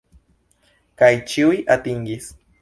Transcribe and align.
Kaj 1.01 1.11
ĉiuj 1.33 1.61
atingis! 1.77 2.33